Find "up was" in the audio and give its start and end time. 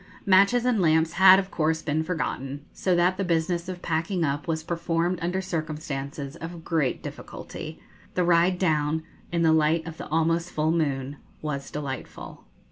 4.23-4.63